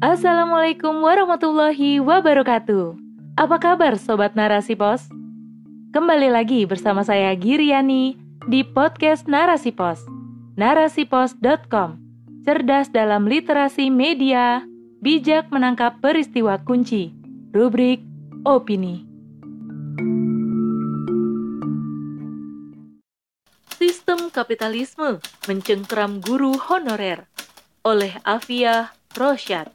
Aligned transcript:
Assalamualaikum 0.00 1.04
warahmatullahi 1.04 2.00
wabarakatuh. 2.00 2.96
Apa 3.36 3.60
kabar 3.60 4.00
sobat 4.00 4.32
Narasi 4.32 4.72
Pos? 4.72 5.04
Kembali 5.92 6.32
lagi 6.32 6.64
bersama 6.64 7.04
saya 7.04 7.36
Giriani 7.36 8.16
di 8.48 8.64
podcast 8.64 9.28
Narasi 9.28 9.76
Pos. 9.76 10.00
Narasipos.com. 10.56 12.00
Cerdas 12.48 12.88
dalam 12.88 13.28
literasi 13.28 13.92
media, 13.92 14.64
bijak 15.04 15.52
menangkap 15.52 16.00
peristiwa 16.00 16.56
kunci. 16.64 17.12
Rubrik 17.52 18.00
opini. 18.48 19.09
Kapitalisme 24.30 25.18
Mencengkram 25.50 26.22
Guru 26.22 26.54
Honorer 26.54 27.26
oleh 27.82 28.14
Afia 28.22 28.94
Rosyad. 29.18 29.66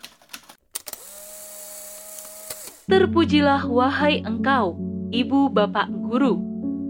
Terpujilah 2.88 3.68
wahai 3.68 4.24
engkau, 4.24 4.80
ibu 5.12 5.52
bapak 5.52 5.92
guru. 5.92 6.40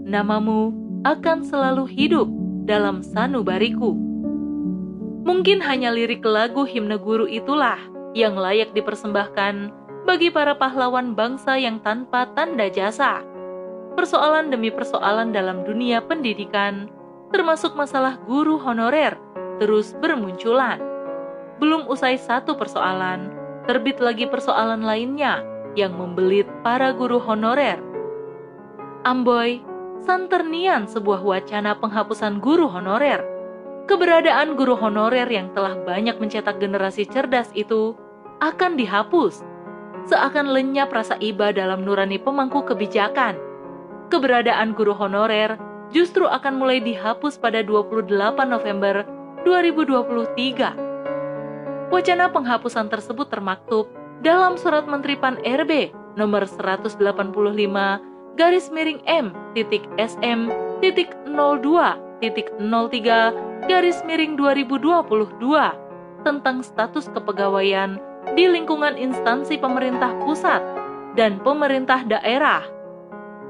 Namamu 0.06 0.70
akan 1.02 1.42
selalu 1.42 1.90
hidup 1.90 2.30
dalam 2.70 3.02
sanubariku. 3.02 3.98
Mungkin 5.26 5.58
hanya 5.66 5.90
lirik 5.90 6.22
lagu 6.22 6.62
himne 6.62 7.02
guru 7.02 7.26
itulah 7.26 7.82
yang 8.14 8.38
layak 8.38 8.70
dipersembahkan 8.78 9.74
bagi 10.06 10.30
para 10.30 10.54
pahlawan 10.54 11.18
bangsa 11.18 11.58
yang 11.58 11.82
tanpa 11.82 12.30
tanda 12.38 12.70
jasa. 12.70 13.26
Persoalan 13.98 14.54
demi 14.54 14.70
persoalan 14.70 15.34
dalam 15.34 15.66
dunia 15.66 16.04
pendidikan, 16.04 16.86
termasuk 17.30 17.74
masalah 17.74 18.20
guru 18.26 18.58
honorer, 18.60 19.18
terus 19.58 19.96
bermunculan. 19.98 20.78
Belum 21.56 21.88
usai 21.88 22.20
satu 22.20 22.54
persoalan, 22.54 23.32
terbit 23.64 23.98
lagi 23.98 24.28
persoalan 24.28 24.84
lainnya 24.84 25.40
yang 25.76 25.96
membelit 25.96 26.46
para 26.60 26.92
guru 26.92 27.20
honorer. 27.20 27.80
Amboy, 29.06 29.62
santernian 30.02 30.86
sebuah 30.90 31.22
wacana 31.22 31.78
penghapusan 31.78 32.42
guru 32.42 32.66
honorer. 32.68 33.22
Keberadaan 33.86 34.58
guru 34.58 34.74
honorer 34.74 35.30
yang 35.30 35.54
telah 35.54 35.78
banyak 35.86 36.18
mencetak 36.18 36.58
generasi 36.58 37.06
cerdas 37.06 37.54
itu 37.54 37.94
akan 38.42 38.74
dihapus. 38.74 39.46
Seakan 40.10 40.50
lenyap 40.50 40.90
rasa 40.90 41.14
iba 41.22 41.54
dalam 41.54 41.86
nurani 41.86 42.18
pemangku 42.18 42.66
kebijakan. 42.66 43.38
Keberadaan 44.10 44.74
guru 44.74 44.94
honorer 44.94 45.54
justru 45.94 46.26
akan 46.26 46.58
mulai 46.58 46.82
dihapus 46.82 47.38
pada 47.38 47.62
28 47.62 48.10
November 48.46 49.06
2023. 49.46 51.94
Wacana 51.94 52.26
penghapusan 52.30 52.90
tersebut 52.90 53.30
termaktub 53.30 53.86
dalam 54.24 54.58
surat 54.58 54.88
Menteri 54.90 55.14
Pan 55.14 55.38
RB 55.46 55.94
nomor 56.18 56.48
185 56.48 56.98
garis 58.34 58.66
miring 58.74 58.98
M 59.06 59.30
titik 59.54 59.86
SM 60.00 60.50
titik 60.82 61.14
02 61.30 61.62
titik 62.24 62.50
03 62.58 63.70
garis 63.70 64.02
miring 64.02 64.34
2022 64.34 65.38
tentang 66.26 66.66
status 66.66 67.06
kepegawaian 67.14 68.02
di 68.34 68.50
lingkungan 68.50 68.98
instansi 68.98 69.54
pemerintah 69.60 70.10
pusat 70.26 70.58
dan 71.14 71.38
pemerintah 71.40 72.02
daerah. 72.02 72.66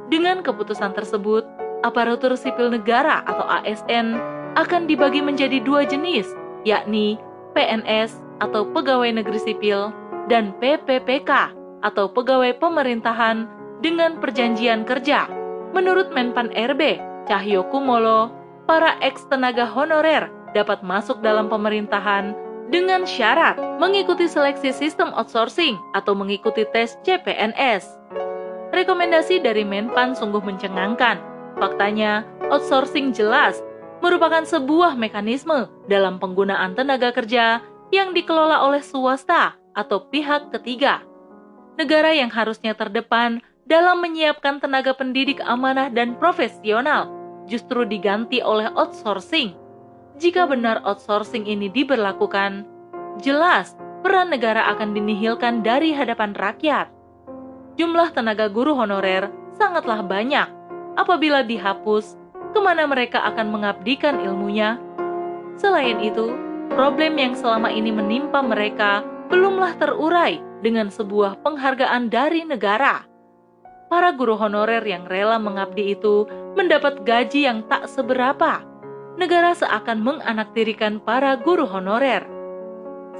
Dengan 0.06 0.44
keputusan 0.44 0.94
tersebut, 0.94 1.42
aparatur 1.84 2.32
sipil 2.38 2.72
negara 2.72 3.20
atau 3.26 3.44
ASN 3.44 4.16
akan 4.56 4.88
dibagi 4.88 5.20
menjadi 5.20 5.60
dua 5.60 5.84
jenis, 5.84 6.32
yakni 6.64 7.20
PNS 7.52 8.16
atau 8.40 8.68
pegawai 8.72 9.12
negeri 9.12 9.40
sipil 9.40 9.92
dan 10.28 10.56
PPPK 10.60 11.52
atau 11.84 12.08
pegawai 12.08 12.56
pemerintahan 12.56 13.48
dengan 13.84 14.16
perjanjian 14.20 14.88
kerja. 14.88 15.28
Menurut 15.76 16.08
Menpan 16.12 16.48
RB, 16.56 16.96
Cahyo 17.28 17.68
Kumolo, 17.68 18.32
para 18.64 18.96
ex 19.04 19.28
tenaga 19.28 19.68
honorer 19.68 20.32
dapat 20.56 20.80
masuk 20.80 21.20
dalam 21.20 21.52
pemerintahan 21.52 22.32
dengan 22.72 23.06
syarat 23.06 23.54
mengikuti 23.78 24.26
seleksi 24.26 24.74
sistem 24.74 25.14
outsourcing 25.14 25.78
atau 25.94 26.16
mengikuti 26.16 26.66
tes 26.74 26.98
CPNS. 27.04 27.86
Rekomendasi 28.74 29.44
dari 29.44 29.62
Menpan 29.62 30.16
sungguh 30.16 30.42
mencengangkan. 30.42 31.35
Faktanya, 31.56 32.28
outsourcing 32.52 33.16
jelas 33.16 33.64
merupakan 34.04 34.44
sebuah 34.44 34.92
mekanisme 34.94 35.72
dalam 35.88 36.20
penggunaan 36.20 36.76
tenaga 36.76 37.16
kerja 37.16 37.64
yang 37.88 38.12
dikelola 38.12 38.60
oleh 38.60 38.84
swasta 38.84 39.56
atau 39.72 40.04
pihak 40.12 40.52
ketiga. 40.52 41.00
Negara 41.80 42.12
yang 42.12 42.28
harusnya 42.32 42.72
terdepan 42.76 43.40
dalam 43.64 44.00
menyiapkan 44.04 44.60
tenaga 44.60 44.92
pendidik 44.96 45.40
amanah 45.44 45.88
dan 45.92 46.16
profesional 46.16 47.12
justru 47.48 47.84
diganti 47.84 48.40
oleh 48.40 48.68
outsourcing. 48.72 49.56
Jika 50.16 50.48
benar 50.48 50.80
outsourcing 50.84 51.44
ini 51.44 51.68
diberlakukan, 51.68 52.64
jelas 53.20 53.76
peran 54.00 54.32
negara 54.32 54.72
akan 54.72 54.96
dinihilkan 54.96 55.60
dari 55.60 55.92
hadapan 55.92 56.32
rakyat. 56.32 56.88
Jumlah 57.76 58.16
tenaga 58.16 58.48
guru 58.48 58.72
honorer 58.72 59.28
sangatlah 59.60 60.00
banyak. 60.00 60.55
Apabila 60.96 61.44
dihapus, 61.44 62.16
ke 62.56 62.58
mana 62.64 62.88
mereka 62.88 63.20
akan 63.28 63.52
mengabdikan 63.52 64.16
ilmunya? 64.24 64.80
Selain 65.60 66.00
itu, 66.00 66.32
problem 66.72 67.20
yang 67.20 67.36
selama 67.36 67.68
ini 67.68 67.92
menimpa 67.92 68.40
mereka 68.40 69.04
belumlah 69.28 69.76
terurai 69.76 70.40
dengan 70.64 70.88
sebuah 70.88 71.44
penghargaan 71.44 72.08
dari 72.08 72.48
negara. 72.48 73.04
Para 73.86 74.10
guru 74.16 74.34
honorer 74.34 74.82
yang 74.82 75.06
rela 75.06 75.38
mengabdi 75.38 75.94
itu 75.94 76.26
mendapat 76.58 77.06
gaji 77.06 77.46
yang 77.46 77.62
tak 77.70 77.86
seberapa. 77.86 78.64
Negara 79.20 79.54
seakan 79.54 80.02
menganaktirikan 80.02 80.98
para 80.98 81.38
guru 81.38 81.68
honorer. 81.68 82.24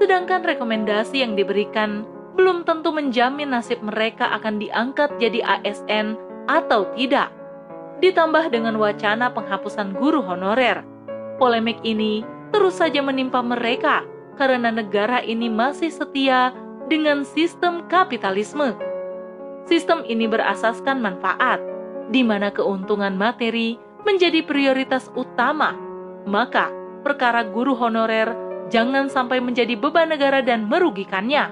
Sedangkan 0.01 0.45
rekomendasi 0.45 1.25
yang 1.25 1.39
diberikan 1.39 2.05
belum 2.37 2.69
tentu 2.69 2.93
menjamin 2.93 3.49
nasib 3.53 3.81
mereka 3.81 4.29
akan 4.37 4.61
diangkat 4.61 5.09
jadi 5.17 5.41
ASN 5.45 6.17
atau 6.51 6.85
tidak. 6.97 7.36
Ditambah 7.97 8.53
dengan 8.53 8.77
wacana 8.77 9.33
penghapusan 9.33 9.97
guru 9.97 10.21
honorer, 10.21 10.85
polemik 11.41 11.81
ini 11.81 12.21
terus 12.53 12.77
saja 12.77 13.01
menimpa 13.01 13.41
mereka 13.41 14.05
karena 14.37 14.69
negara 14.69 15.25
ini 15.25 15.49
masih 15.49 15.89
setia 15.89 16.53
dengan 16.93 17.25
sistem 17.25 17.89
kapitalisme. 17.89 18.77
Sistem 19.67 20.05
ini 20.07 20.31
berasaskan 20.31 21.03
manfaat, 21.03 21.59
di 22.13 22.23
mana 22.23 22.53
keuntungan 22.55 23.17
materi 23.17 23.81
menjadi 24.07 24.45
prioritas 24.47 25.11
utama. 25.19 25.75
Maka, 26.29 26.71
perkara 27.03 27.43
guru 27.43 27.75
honorer 27.75 28.31
jangan 28.71 29.11
sampai 29.11 29.43
menjadi 29.43 29.75
beban 29.75 30.13
negara 30.13 30.45
dan 30.45 30.71
merugikannya. 30.71 31.51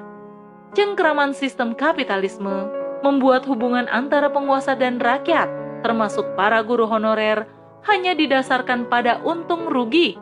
Cengkraman 0.75 1.35
sistem 1.35 1.75
kapitalisme 1.75 2.71
membuat 3.03 3.43
hubungan 3.47 3.87
antara 3.91 4.31
penguasa 4.31 4.79
dan 4.79 5.03
rakyat, 5.03 5.47
termasuk 5.85 6.25
para 6.33 6.65
guru 6.65 6.89
honorer, 6.89 7.45
hanya 7.85 8.17
didasarkan 8.17 8.89
pada 8.89 9.21
untung 9.21 9.69
rugi. 9.69 10.17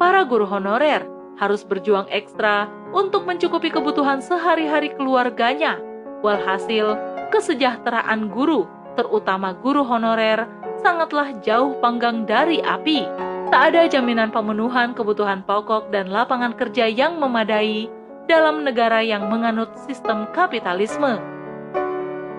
Para 0.00 0.24
guru 0.24 0.48
honorer 0.48 1.04
harus 1.36 1.60
berjuang 1.60 2.08
ekstra 2.08 2.66
untuk 2.96 3.28
mencukupi 3.28 3.68
kebutuhan 3.68 4.24
sehari-hari 4.24 4.96
keluarganya. 4.96 5.76
Walhasil, 6.24 6.96
kesejahteraan 7.28 8.32
guru, 8.32 8.64
terutama 8.96 9.52
guru 9.52 9.84
honorer, 9.84 10.48
sangatlah 10.80 11.36
jauh 11.44 11.76
panggang 11.78 12.24
dari 12.24 12.64
api. 12.64 13.04
Tak 13.48 13.72
ada 13.72 13.88
jaminan 13.88 14.32
pemenuhan 14.32 14.92
kebutuhan 14.92 15.44
pokok 15.44 15.88
dan 15.92 16.08
lapangan 16.08 16.52
kerja 16.56 16.88
yang 16.88 17.16
memadai 17.16 17.88
dalam 18.28 18.60
negara 18.60 19.00
yang 19.00 19.28
menganut 19.32 19.72
sistem 19.88 20.28
kapitalisme. 20.36 21.16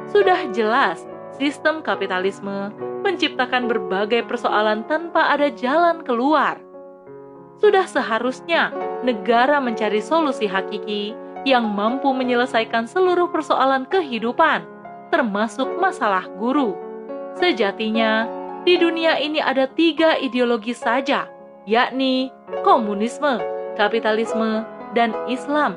Sudah 0.09 0.50
jelas, 0.53 1.01
sistem 1.39 1.80
kapitalisme 1.80 2.75
menciptakan 3.01 3.71
berbagai 3.71 4.27
persoalan 4.27 4.83
tanpa 4.86 5.31
ada 5.31 5.47
jalan 5.50 6.03
keluar 6.03 6.59
sudah 7.59 7.83
seharusnya 7.83 8.71
negara 9.03 9.59
mencari 9.59 10.00
solusi 10.00 10.47
hakiki 10.47 11.12
yang 11.44 11.68
mampu 11.68 12.12
menyelesaikan 12.15 12.88
seluruh 12.88 13.27
persoalan 13.31 13.83
kehidupan, 13.88 14.63
termasuk 15.12 15.68
masalah 15.80 16.27
guru. 16.39 16.75
Sejatinya, 17.36 18.27
di 18.63 18.80
dunia 18.80 19.19
ini 19.19 19.44
ada 19.44 19.68
tiga 19.68 20.15
ideologi 20.19 20.71
saja, 20.71 21.27
yakni 21.68 22.31
komunisme, 22.63 23.39
kapitalisme, 23.75 24.63
dan 24.95 25.12
Islam. 25.27 25.75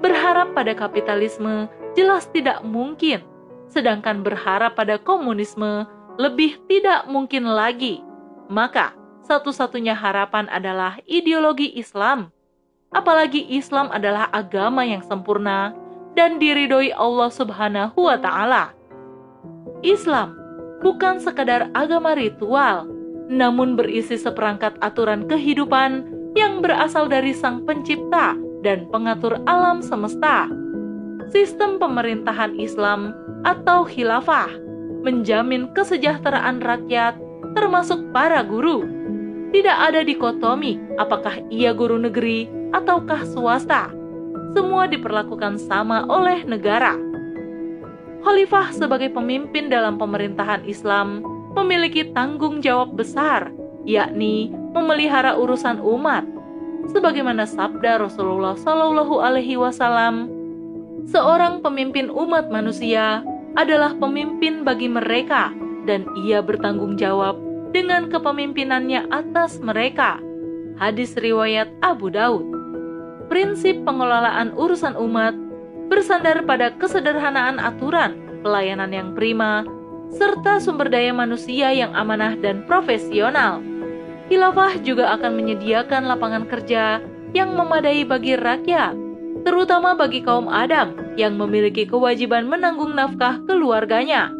Berharap 0.00 0.56
pada 0.56 0.72
kapitalisme 0.72 1.68
jelas 1.92 2.28
tidak 2.32 2.64
mungkin, 2.64 3.24
sedangkan 3.72 4.24
berharap 4.24 4.76
pada 4.76 4.96
komunisme 5.00 5.86
lebih 6.18 6.58
tidak 6.66 7.06
mungkin 7.06 7.46
lagi. 7.46 8.02
Maka, 8.48 8.96
satu-satunya 9.28 9.92
harapan 9.92 10.48
adalah 10.48 10.98
ideologi 11.04 11.76
Islam. 11.76 12.32
Apalagi 12.88 13.44
Islam 13.52 13.92
adalah 13.92 14.32
agama 14.32 14.80
yang 14.82 15.04
sempurna 15.04 15.76
dan 16.16 16.40
diridhoi 16.40 16.96
Allah 16.96 17.28
Subhanahu 17.28 18.08
wa 18.08 18.16
taala. 18.16 18.72
Islam 19.84 20.34
bukan 20.80 21.20
sekadar 21.20 21.68
agama 21.76 22.16
ritual, 22.16 22.88
namun 23.28 23.76
berisi 23.76 24.16
seperangkat 24.16 24.74
aturan 24.80 25.28
kehidupan 25.28 26.08
yang 26.32 26.64
berasal 26.64 27.06
dari 27.06 27.36
Sang 27.36 27.62
Pencipta 27.68 28.34
dan 28.64 28.88
pengatur 28.88 29.38
alam 29.44 29.84
semesta. 29.84 30.48
Sistem 31.28 31.76
pemerintahan 31.76 32.56
Islam 32.56 33.12
atau 33.46 33.86
khilafah 33.86 34.50
menjamin 35.02 35.70
kesejahteraan 35.74 36.62
rakyat 36.62 37.18
termasuk 37.54 38.00
para 38.10 38.42
guru. 38.42 38.84
Tidak 39.48 39.72
ada 39.72 40.04
dikotomi 40.04 40.76
apakah 41.00 41.40
ia 41.48 41.72
guru 41.72 41.96
negeri 41.96 42.50
ataukah 42.76 43.24
swasta. 43.24 43.88
Semua 44.52 44.84
diperlakukan 44.88 45.56
sama 45.56 46.04
oleh 46.08 46.44
negara. 46.44 46.96
Khalifah 48.24 48.74
sebagai 48.74 49.08
pemimpin 49.14 49.70
dalam 49.70 49.96
pemerintahan 49.96 50.66
Islam 50.68 51.22
memiliki 51.56 52.12
tanggung 52.12 52.60
jawab 52.60 52.92
besar, 52.98 53.48
yakni 53.88 54.52
memelihara 54.74 55.38
urusan 55.38 55.80
umat. 55.80 56.26
Sebagaimana 56.92 57.44
sabda 57.44 58.00
Rasulullah 58.00 58.56
Shallallahu 58.56 59.20
Alaihi 59.20 59.56
Wasallam, 59.56 60.28
seorang 61.08 61.64
pemimpin 61.64 62.12
umat 62.12 62.48
manusia 62.52 63.24
adalah 63.54 63.96
pemimpin 63.96 64.66
bagi 64.66 64.90
mereka, 64.90 65.54
dan 65.88 66.04
ia 66.26 66.44
bertanggung 66.44 67.00
jawab 67.00 67.38
dengan 67.72 68.12
kepemimpinannya 68.12 69.08
atas 69.08 69.62
mereka. 69.64 70.20
Hadis 70.76 71.16
riwayat 71.16 71.72
Abu 71.80 72.12
Daud. 72.12 72.44
Prinsip 73.28 73.84
pengelolaan 73.84 74.56
urusan 74.56 74.96
umat 74.96 75.36
bersandar 75.88 76.44
pada 76.44 76.72
kesederhanaan 76.76 77.60
aturan, 77.60 78.40
pelayanan 78.44 78.92
yang 78.92 79.10
prima, 79.12 79.64
serta 80.12 80.60
sumber 80.60 80.88
daya 80.88 81.12
manusia 81.12 81.72
yang 81.72 81.92
amanah 81.92 82.36
dan 82.40 82.64
profesional. 82.64 83.60
Khilafah 84.28 84.80
juga 84.84 85.16
akan 85.16 85.32
menyediakan 85.40 86.04
lapangan 86.04 86.44
kerja 86.48 87.00
yang 87.32 87.52
memadai 87.56 88.04
bagi 88.04 88.36
rakyat, 88.36 88.96
terutama 89.44 89.96
bagi 89.96 90.20
kaum 90.24 90.48
Adam 90.48 91.07
yang 91.18 91.34
memiliki 91.34 91.82
kewajiban 91.82 92.46
menanggung 92.46 92.94
nafkah 92.94 93.42
keluarganya. 93.50 94.30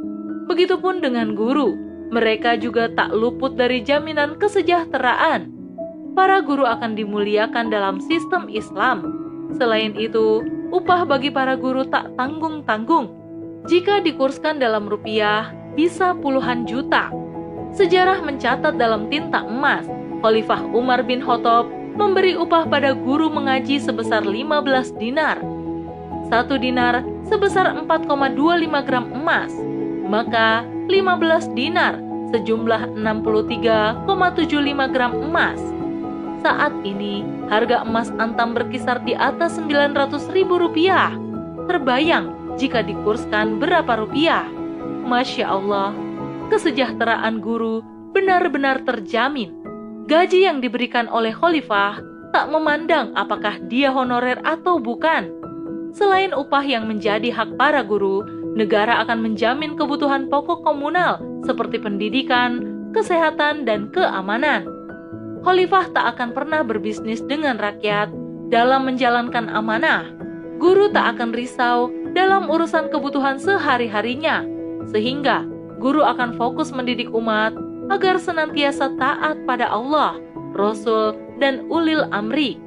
Begitupun 0.47 1.03
dengan 1.03 1.35
guru, 1.35 1.75
mereka 2.15 2.55
juga 2.55 2.89
tak 2.95 3.11
luput 3.13 3.59
dari 3.59 3.83
jaminan 3.83 4.39
kesejahteraan. 4.39 5.51
Para 6.15 6.39
guru 6.41 6.65
akan 6.65 6.95
dimuliakan 6.95 7.69
dalam 7.69 7.99
sistem 7.99 8.47
Islam. 8.47 9.05
Selain 9.59 9.93
itu, 9.99 10.47
upah 10.71 11.03
bagi 11.05 11.35
para 11.35 11.59
guru 11.59 11.83
tak 11.85 12.15
tanggung-tanggung. 12.15 13.11
Jika 13.67 14.01
dikurskan 14.01 14.63
dalam 14.63 14.87
rupiah, 14.87 15.51
bisa 15.75 16.15
puluhan 16.17 16.65
juta. 16.65 17.11
Sejarah 17.77 18.25
mencatat 18.25 18.81
dalam 18.81 19.13
tinta 19.13 19.45
emas, 19.45 19.85
Khalifah 20.25 20.65
Umar 20.73 21.05
bin 21.05 21.21
Khattab 21.21 21.69
memberi 21.99 22.39
upah 22.39 22.65
pada 22.71 22.95
guru 22.95 23.27
mengaji 23.27 23.83
sebesar 23.83 24.23
15 24.23 24.95
dinar. 25.03 25.58
Satu 26.29 26.61
dinar 26.61 27.01
sebesar 27.25 27.73
4,25 27.73 28.85
gram 28.85 29.09
emas, 29.17 29.49
maka 30.05 30.69
15 30.93 31.57
dinar 31.57 31.97
sejumlah 32.37 33.01
63,75 33.01 34.93
gram 34.93 35.13
emas. 35.17 35.57
Saat 36.45 36.77
ini, 36.85 37.25
harga 37.49 37.81
emas 37.81 38.13
antam 38.21 38.53
berkisar 38.53 39.01
di 39.03 39.17
atas 39.17 39.57
900 39.57 40.29
ribu 40.37 40.61
rupiah. 40.61 41.17
Terbayang 41.65 42.57
jika 42.61 42.85
dikurskan 42.85 43.57
berapa 43.57 44.05
rupiah. 44.05 44.45
Masya 45.09 45.49
Allah, 45.49 45.97
kesejahteraan 46.53 47.41
guru 47.41 47.81
benar-benar 48.13 48.85
terjamin. 48.85 49.57
Gaji 50.05 50.45
yang 50.45 50.61
diberikan 50.61 51.09
oleh 51.09 51.33
khalifah 51.33 52.01
tak 52.37 52.53
memandang 52.53 53.17
apakah 53.17 53.57
dia 53.73 53.89
honorer 53.89 54.41
atau 54.45 54.77
bukan. 54.77 55.38
Selain 55.96 56.37
upah 56.37 56.64
yang 56.64 56.85
menjadi 56.85 57.32
hak 57.32 57.56
para 57.56 57.81
guru, 57.81 58.25
negara 58.58 59.00
akan 59.06 59.25
menjamin 59.25 59.79
kebutuhan 59.79 60.29
pokok 60.29 60.67
komunal 60.67 61.20
seperti 61.46 61.81
pendidikan, 61.81 62.64
kesehatan, 62.93 63.64
dan 63.64 63.88
keamanan. 63.94 64.69
Khalifah 65.46 65.94
tak 65.94 66.19
akan 66.19 66.35
pernah 66.35 66.61
berbisnis 66.67 67.23
dengan 67.25 67.56
rakyat 67.56 68.11
dalam 68.52 68.88
menjalankan 68.90 69.49
amanah. 69.49 70.11
Guru 70.58 70.90
tak 70.90 71.17
akan 71.17 71.31
risau 71.31 71.88
dalam 72.12 72.50
urusan 72.50 72.90
kebutuhan 72.90 73.38
sehari-harinya, 73.38 74.43
sehingga 74.90 75.46
guru 75.79 76.02
akan 76.02 76.35
fokus 76.35 76.75
mendidik 76.75 77.08
umat 77.14 77.55
agar 77.88 78.19
senantiasa 78.19 78.93
taat 78.99 79.38
pada 79.46 79.70
Allah, 79.70 80.19
Rasul, 80.58 81.14
dan 81.38 81.64
ulil 81.70 82.05
amri. 82.11 82.58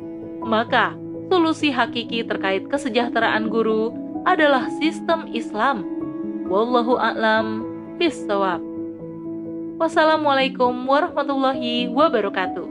Maka, 0.42 0.96
solusi 1.32 1.72
hakiki 1.72 2.28
terkait 2.28 2.68
kesejahteraan 2.68 3.48
guru 3.48 3.96
adalah 4.28 4.68
sistem 4.84 5.32
Islam. 5.32 5.88
Wallahu 6.52 7.00
a'lam 7.00 7.64
bishawab. 7.96 8.60
Wassalamualaikum 9.80 10.76
warahmatullahi 10.84 11.88
wabarakatuh. 11.88 12.71